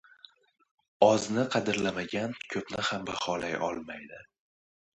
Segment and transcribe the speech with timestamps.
[1.07, 4.27] •Ozni qadrlamagan ko‘pni ham baholay olmaydi.